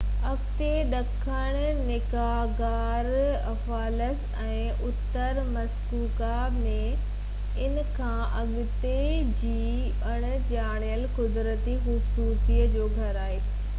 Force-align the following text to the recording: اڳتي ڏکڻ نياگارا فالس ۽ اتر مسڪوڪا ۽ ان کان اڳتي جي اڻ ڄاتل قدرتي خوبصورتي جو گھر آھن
اڳتي 0.27 0.67
ڏکڻ 0.91 1.57
نياگارا 1.89 3.51
فالس 3.65 4.23
۽ 4.45 4.55
اتر 4.87 5.41
مسڪوڪا 5.49 6.29
۽ 6.61 6.73
ان 7.67 7.77
کان 7.99 8.17
اڳتي 8.41 8.95
جي 9.43 9.55
اڻ 10.13 10.25
ڄاتل 10.53 11.05
قدرتي 11.19 11.77
خوبصورتي 11.85 12.59
جو 12.77 12.89
گھر 12.97 13.21
آھن 13.27 13.47